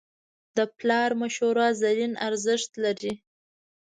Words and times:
د 0.57 0.59
پلار 0.77 1.09
مشوره 1.21 1.67
زرین 1.81 2.13
ارزښت 2.27 2.71
لري. 2.83 3.13